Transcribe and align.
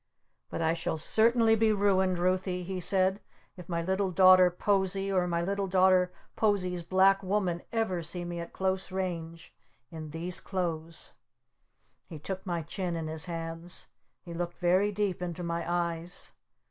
"But 0.49 0.63
I 0.63 0.73
shall 0.73 0.97
certainly 0.97 1.55
be 1.55 1.71
ruined, 1.71 2.17
Ruthie," 2.17 2.63
he 2.63 2.79
said, 2.79 3.19
"if 3.55 3.69
my 3.69 3.83
little 3.83 4.09
daughter 4.09 4.49
Posie 4.49 5.11
or 5.11 5.27
my 5.27 5.43
little 5.43 5.67
daughter 5.67 6.11
Posie's 6.35 6.81
Black 6.81 7.21
Woman 7.21 7.61
ever 7.71 8.01
see 8.01 8.25
me 8.25 8.39
at 8.39 8.51
close 8.51 8.91
range 8.91 9.53
in 9.91 10.09
these 10.09 10.39
clothes!" 10.41 11.13
He 12.07 12.17
took 12.17 12.43
my 12.47 12.63
chin 12.63 12.95
in 12.95 13.05
his 13.05 13.25
hands. 13.25 13.89
He 14.23 14.33
looked 14.33 14.57
very 14.57 14.91
deep 14.91 15.21
into 15.21 15.43
my 15.43 15.71
eyes. 15.71 16.31